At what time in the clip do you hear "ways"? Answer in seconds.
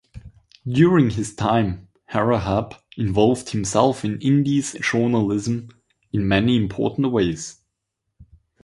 7.11-7.59